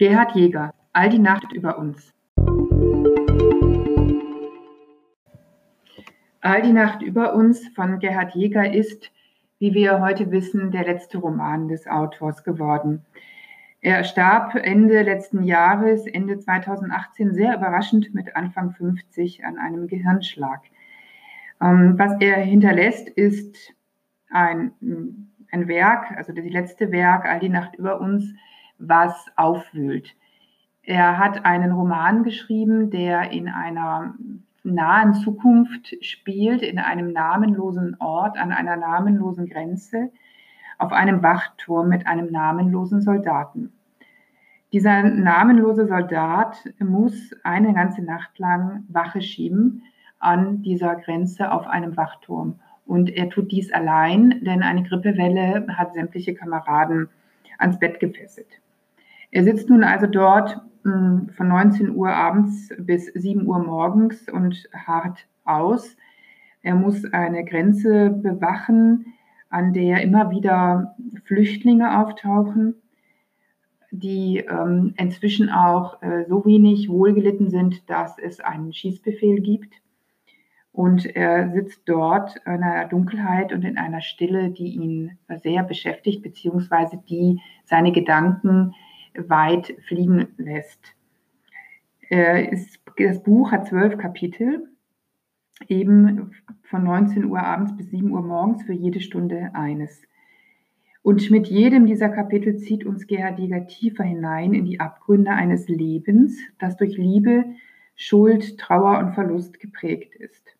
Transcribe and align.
Gerhard 0.00 0.36
Jäger, 0.36 0.74
All 0.92 1.08
die 1.08 1.18
Nacht 1.18 1.52
über 1.52 1.76
uns. 1.76 2.14
All 6.40 6.62
die 6.62 6.72
Nacht 6.72 7.02
über 7.02 7.34
uns 7.34 7.66
von 7.74 7.98
Gerhard 7.98 8.36
Jäger 8.36 8.72
ist, 8.72 9.10
wie 9.58 9.74
wir 9.74 10.00
heute 10.00 10.30
wissen, 10.30 10.70
der 10.70 10.84
letzte 10.84 11.18
Roman 11.18 11.66
des 11.66 11.88
Autors 11.88 12.44
geworden. 12.44 13.04
Er 13.80 14.04
starb 14.04 14.54
Ende 14.54 15.02
letzten 15.02 15.42
Jahres, 15.42 16.06
Ende 16.06 16.38
2018, 16.38 17.34
sehr 17.34 17.56
überraschend 17.56 18.14
mit 18.14 18.36
Anfang 18.36 18.70
50 18.70 19.44
an 19.44 19.58
einem 19.58 19.88
Gehirnschlag. 19.88 20.60
Ähm, 21.60 21.98
was 21.98 22.12
er 22.20 22.36
hinterlässt, 22.36 23.08
ist 23.08 23.74
ein, 24.30 24.70
ein 25.50 25.66
Werk, 25.66 26.12
also 26.16 26.32
das 26.32 26.44
letzte 26.44 26.92
Werk, 26.92 27.24
All 27.24 27.40
die 27.40 27.48
Nacht 27.48 27.74
über 27.74 28.00
uns, 28.00 28.32
was 28.78 29.26
aufwühlt. 29.36 30.14
Er 30.82 31.18
hat 31.18 31.44
einen 31.44 31.72
Roman 31.72 32.22
geschrieben, 32.22 32.90
der 32.90 33.30
in 33.30 33.48
einer 33.48 34.14
nahen 34.64 35.14
Zukunft 35.14 35.96
spielt, 36.04 36.62
in 36.62 36.78
einem 36.78 37.12
namenlosen 37.12 37.96
Ort, 38.00 38.38
an 38.38 38.52
einer 38.52 38.76
namenlosen 38.76 39.48
Grenze, 39.48 40.10
auf 40.78 40.92
einem 40.92 41.22
Wachturm 41.22 41.88
mit 41.88 42.06
einem 42.06 42.30
namenlosen 42.30 43.00
Soldaten. 43.00 43.72
Dieser 44.72 45.02
namenlose 45.02 45.86
Soldat 45.86 46.56
muss 46.78 47.34
eine 47.42 47.72
ganze 47.72 48.02
Nacht 48.02 48.38
lang 48.38 48.84
Wache 48.88 49.22
schieben 49.22 49.82
an 50.18 50.62
dieser 50.62 50.96
Grenze 50.96 51.50
auf 51.52 51.66
einem 51.66 51.96
Wachturm. 51.96 52.60
Und 52.86 53.10
er 53.10 53.28
tut 53.30 53.50
dies 53.50 53.72
allein, 53.72 54.42
denn 54.42 54.62
eine 54.62 54.82
Grippewelle 54.82 55.66
hat 55.68 55.94
sämtliche 55.94 56.34
Kameraden 56.34 57.08
ans 57.58 57.78
Bett 57.78 57.98
gefesselt. 58.00 58.60
Er 59.30 59.44
sitzt 59.44 59.68
nun 59.68 59.84
also 59.84 60.06
dort 60.06 60.60
hm, 60.84 61.30
von 61.36 61.48
19 61.48 61.94
Uhr 61.94 62.10
abends 62.10 62.70
bis 62.78 63.06
7 63.06 63.46
Uhr 63.46 63.58
morgens 63.58 64.28
und 64.28 64.68
hart 64.74 65.26
aus. 65.44 65.96
Er 66.62 66.74
muss 66.74 67.04
eine 67.12 67.44
Grenze 67.44 68.10
bewachen, 68.10 69.14
an 69.50 69.72
der 69.72 70.02
immer 70.02 70.30
wieder 70.30 70.96
Flüchtlinge 71.24 71.98
auftauchen, 71.98 72.74
die 73.90 74.38
ähm, 74.38 74.94
inzwischen 74.96 75.50
auch 75.50 76.02
äh, 76.02 76.24
so 76.28 76.44
wenig 76.44 76.88
wohlgelitten 76.88 77.50
sind, 77.50 77.88
dass 77.88 78.18
es 78.18 78.40
einen 78.40 78.72
Schießbefehl 78.72 79.40
gibt. 79.40 79.74
Und 80.72 81.06
er 81.06 81.50
sitzt 81.50 81.82
dort 81.86 82.36
in 82.44 82.62
einer 82.62 82.86
Dunkelheit 82.86 83.52
und 83.52 83.64
in 83.64 83.78
einer 83.78 84.00
Stille, 84.00 84.50
die 84.50 84.74
ihn 84.76 85.18
sehr 85.42 85.62
beschäftigt, 85.64 86.22
beziehungsweise 86.22 87.02
die 87.08 87.40
seine 87.64 87.92
Gedanken 87.92 88.74
weit 89.26 89.74
fliegen 89.86 90.28
lässt. 90.36 90.94
Äh, 92.08 92.56
das 92.96 93.22
Buch 93.22 93.52
hat 93.52 93.68
zwölf 93.68 93.98
Kapitel, 93.98 94.68
eben 95.68 96.32
von 96.62 96.84
19 96.84 97.24
Uhr 97.24 97.40
abends 97.40 97.76
bis 97.76 97.90
7 97.90 98.10
Uhr 98.10 98.22
morgens 98.22 98.62
für 98.62 98.72
jede 98.72 99.00
Stunde 99.00 99.50
eines. 99.54 100.02
Und 101.02 101.30
mit 101.30 101.46
jedem 101.46 101.86
dieser 101.86 102.08
Kapitel 102.08 102.58
zieht 102.58 102.84
uns 102.84 103.06
Gerhard 103.06 103.38
Jäger 103.38 103.66
tiefer 103.66 104.04
hinein 104.04 104.52
in 104.52 104.66
die 104.66 104.80
Abgründe 104.80 105.30
eines 105.30 105.68
Lebens, 105.68 106.38
das 106.58 106.76
durch 106.76 106.96
Liebe, 106.96 107.44
Schuld, 107.94 108.58
Trauer 108.58 108.98
und 108.98 109.14
Verlust 109.14 109.58
geprägt 109.58 110.14
ist. 110.14 110.56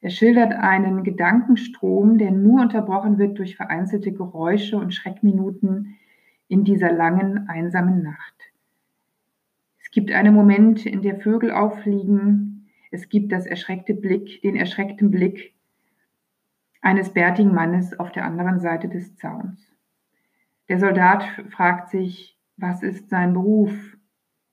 Er 0.00 0.10
schildert 0.10 0.52
einen 0.52 1.02
Gedankenstrom, 1.02 2.18
der 2.18 2.30
nur 2.30 2.60
unterbrochen 2.60 3.18
wird 3.18 3.38
durch 3.38 3.56
vereinzelte 3.56 4.12
Geräusche 4.12 4.76
und 4.76 4.94
Schreckminuten, 4.94 5.96
in 6.48 6.64
dieser 6.64 6.92
langen, 6.92 7.48
einsamen 7.48 8.02
Nacht. 8.02 8.34
Es 9.80 9.90
gibt 9.90 10.10
einen 10.12 10.34
Moment, 10.34 10.86
in 10.86 11.02
der 11.02 11.20
Vögel 11.20 11.50
auffliegen. 11.50 12.68
Es 12.90 13.08
gibt 13.08 13.32
das 13.32 13.46
erschreckte 13.46 13.94
Blick, 13.94 14.42
den 14.42 14.56
erschreckten 14.56 15.10
Blick 15.10 15.54
eines 16.82 17.10
bärtigen 17.10 17.54
Mannes 17.54 17.98
auf 17.98 18.12
der 18.12 18.24
anderen 18.24 18.60
Seite 18.60 18.88
des 18.88 19.16
Zauns. 19.16 19.72
Der 20.68 20.78
Soldat 20.78 21.24
fragt 21.50 21.90
sich, 21.90 22.38
was 22.56 22.82
ist 22.82 23.10
sein 23.10 23.32
Beruf, 23.32 23.72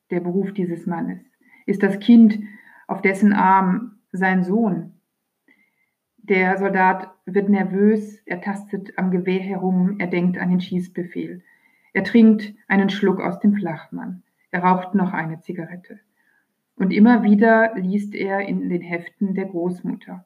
der 0.10 0.20
Beruf 0.20 0.54
dieses 0.54 0.86
Mannes? 0.86 1.22
Ist 1.66 1.84
das 1.84 2.00
Kind 2.00 2.40
auf 2.88 3.02
dessen 3.02 3.34
Arm 3.34 4.00
sein 4.12 4.44
Sohn? 4.44 4.94
Der 6.18 6.58
Soldat 6.58 7.12
wird 7.26 7.50
nervös, 7.50 8.22
er 8.26 8.42
tastet 8.42 8.98
am 8.98 9.12
Gewehr 9.12 9.42
herum, 9.42 10.00
er 10.00 10.08
denkt 10.08 10.38
an 10.38 10.50
den 10.50 10.62
Schießbefehl. 10.62 11.44
Er 11.94 12.04
trinkt 12.04 12.54
einen 12.68 12.90
Schluck 12.90 13.22
aus 13.22 13.40
dem 13.40 13.54
Flachmann. 13.54 14.24
Er 14.52 14.64
raucht 14.64 14.96
noch 14.96 15.14
eine 15.14 15.40
Zigarette. 15.42 16.00
Und 16.76 16.92
immer 16.92 17.24
wieder 17.24 17.76
liest 17.76 18.16
er 18.16 18.42
in 18.42 18.70
den 18.70 18.82
Heften 18.82 19.36
der 19.36 19.46
Großmutter. 19.46 20.26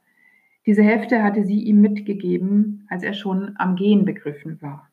Diese 0.66 0.81
Hefte 0.81 1.23
hatte 1.23 1.44
sie 1.45 1.61
ihm 1.63 1.81
mitgegeben, 1.81 2.85
als 2.89 3.03
er 3.03 3.13
schon 3.13 3.56
am 3.57 3.75
Gehen 3.75 4.06
begriffen 4.06 4.61
war. 4.61 4.89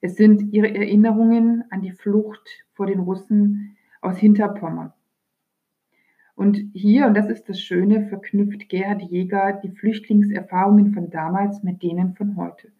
Es 0.00 0.16
sind 0.16 0.52
ihre 0.52 0.74
Erinnerungen 0.74 1.64
an 1.70 1.82
die 1.82 1.92
Flucht 1.92 2.64
vor 2.72 2.86
den 2.86 3.00
Russen 3.00 3.76
aus 4.00 4.16
Hinterpommern. 4.18 4.92
Und 6.34 6.58
hier, 6.72 7.06
und 7.06 7.14
das 7.14 7.28
ist 7.28 7.48
das 7.48 7.60
Schöne, 7.60 8.06
verknüpft 8.08 8.68
Gerhard 8.68 9.02
Jäger 9.02 9.54
die 9.62 9.70
Flüchtlingserfahrungen 9.70 10.94
von 10.94 11.10
damals 11.10 11.62
mit 11.64 11.82
denen 11.82 12.14
von 12.14 12.36
heute. 12.36 12.70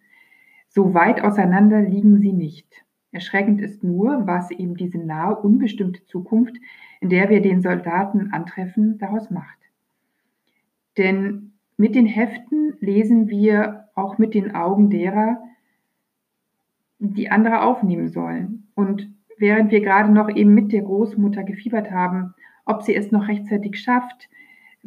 So 0.68 0.94
weit 0.94 1.22
auseinander 1.22 1.80
liegen 1.80 2.20
sie 2.20 2.32
nicht. 2.32 2.84
Erschreckend 3.10 3.60
ist 3.60 3.82
nur, 3.82 4.26
was 4.26 4.50
eben 4.50 4.76
diese 4.76 4.98
nahe, 4.98 5.36
unbestimmte 5.36 6.04
Zukunft, 6.06 6.56
in 7.00 7.08
der 7.08 7.30
wir 7.30 7.40
den 7.40 7.62
Soldaten 7.62 8.32
antreffen, 8.32 8.98
daraus 8.98 9.30
macht. 9.30 9.58
Denn 10.98 11.52
mit 11.76 11.94
den 11.94 12.06
Heften 12.06 12.74
lesen 12.80 13.28
wir 13.28 13.88
auch 13.94 14.18
mit 14.18 14.34
den 14.34 14.54
Augen 14.54 14.90
derer, 14.90 15.38
die 16.98 17.30
andere 17.30 17.62
aufnehmen 17.62 18.08
sollen. 18.08 18.68
Und 18.74 19.08
während 19.38 19.70
wir 19.70 19.80
gerade 19.80 20.12
noch 20.12 20.28
eben 20.28 20.52
mit 20.54 20.72
der 20.72 20.82
Großmutter 20.82 21.44
gefiebert 21.44 21.90
haben, 21.90 22.34
ob 22.64 22.82
sie 22.82 22.94
es 22.94 23.10
noch 23.10 23.28
rechtzeitig 23.28 23.80
schafft, 23.80 24.28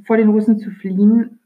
vor 0.03 0.17
den 0.17 0.29
Russen 0.29 0.59
zu 0.59 0.69
fliehen, 0.69 1.39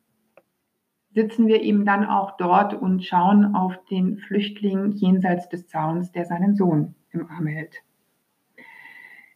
sitzen 1.15 1.47
wir 1.47 1.61
eben 1.61 1.85
dann 1.85 2.05
auch 2.05 2.35
dort 2.37 2.73
und 2.73 3.03
schauen 3.03 3.55
auf 3.55 3.73
den 3.89 4.17
Flüchtling 4.17 4.91
jenseits 4.91 5.47
des 5.47 5.67
Zauns, 5.67 6.11
der 6.11 6.25
seinen 6.25 6.55
Sohn 6.55 6.93
im 7.11 7.29
Arm 7.29 7.47
hält. 7.47 7.81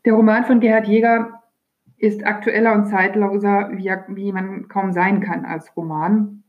Der 0.03 0.13
Roman 0.13 0.43
von 0.43 0.59
Gerhard 0.59 0.87
Jäger 0.87 1.41
ist 1.97 2.25
aktueller 2.25 2.73
und 2.73 2.87
zeitloser, 2.87 3.71
wie, 3.71 4.31
man 4.33 4.67
kaum 4.67 4.91
sein 4.91 5.21
kann 5.21 5.45
als 5.45 5.75
Roman. 5.75 6.43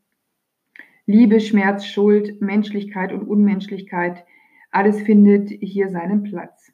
Liebe, 1.07 1.41
Schmerz, 1.41 1.87
Schuld, 1.87 2.41
Menschlichkeit 2.41 3.12
und 3.12 3.23
Unmenschlichkeit, 3.23 4.25
alles 4.73 5.01
findet 5.01 5.51
hier 5.51 5.91
seinen 5.91 6.25
Platz. 6.25 6.73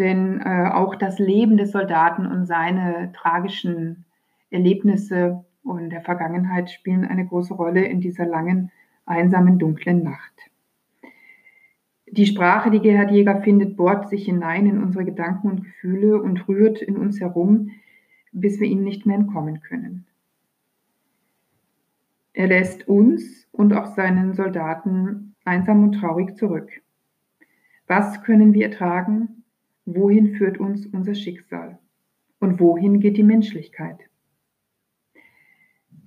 Denn 0.00 0.40
äh, 0.40 0.70
auch 0.72 0.96
das 0.96 1.20
Leben 1.20 1.56
des 1.56 1.70
Soldaten 1.70 2.26
und 2.26 2.46
seine 2.46 3.12
tragischen 3.12 4.04
Erlebnisse 4.50 5.44
und 5.64 5.90
der 5.90 6.02
Vergangenheit 6.02 6.70
spielen 6.70 7.04
eine 7.04 7.26
große 7.26 7.54
Rolle 7.54 7.84
in 7.84 8.00
dieser 8.00 8.26
langen, 8.26 8.70
einsamen, 9.06 9.58
dunklen 9.58 10.02
Nacht. 10.02 10.50
Die 12.06 12.26
Sprache, 12.26 12.70
die 12.70 12.80
Gerhard 12.80 13.10
Jäger 13.10 13.42
findet, 13.42 13.76
bohrt 13.76 14.08
sich 14.08 14.26
hinein 14.26 14.66
in 14.66 14.80
unsere 14.80 15.04
Gedanken 15.04 15.50
und 15.50 15.64
Gefühle 15.64 16.22
und 16.22 16.46
rührt 16.46 16.80
in 16.80 16.96
uns 16.96 17.18
herum, 17.18 17.70
bis 18.30 18.60
wir 18.60 18.68
ihnen 18.68 18.84
nicht 18.84 19.06
mehr 19.06 19.16
entkommen 19.16 19.60
können. 19.60 20.06
Er 22.34 22.48
lässt 22.48 22.86
uns 22.88 23.48
und 23.52 23.72
auch 23.72 23.86
seinen 23.86 24.34
Soldaten 24.34 25.34
einsam 25.44 25.82
und 25.84 25.92
traurig 25.92 26.36
zurück. 26.36 26.70
Was 27.86 28.22
können 28.22 28.52
wir 28.52 28.66
ertragen? 28.66 29.44
Wohin 29.86 30.34
führt 30.34 30.58
uns 30.58 30.86
unser 30.86 31.14
Schicksal? 31.14 31.78
Und 32.38 32.60
wohin 32.60 33.00
geht 33.00 33.16
die 33.16 33.22
Menschlichkeit? 33.22 33.98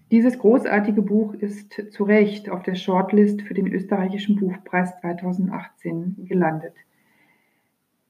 Dieses 0.10 0.40
großartige 0.40 1.02
Buch 1.02 1.34
ist 1.34 1.92
zu 1.92 2.04
Recht 2.06 2.50
auf 2.50 2.64
der 2.64 2.76
Shortlist 2.76 3.42
für 3.42 3.54
den 3.54 3.68
österreichischen 3.68 4.38
Buchpreis 4.38 4.98
2018 5.02 6.26
gelandet. 6.28 6.74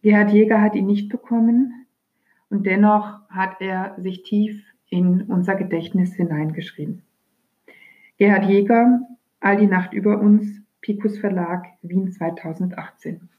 Gerhard 0.04 0.32
Jäger 0.32 0.62
hat 0.62 0.76
ihn 0.76 0.86
nicht 0.86 1.10
bekommen 1.10 1.88
und 2.50 2.68
dennoch 2.68 3.20
hat 3.30 3.62
er 3.62 3.96
sich 4.00 4.22
tief 4.22 4.64
in 4.90 5.24
unser 5.24 5.56
Gedächtnis 5.56 6.14
hineingeschrieben. 6.14 7.02
Gerhard 8.18 8.46
Jäger, 8.46 9.02
All 9.40 9.58
die 9.58 9.68
Nacht 9.68 9.94
über 9.94 10.20
uns, 10.20 10.62
Picus 10.82 11.20
Verlag, 11.20 11.66
Wien 11.82 12.12
2018. 12.12 13.30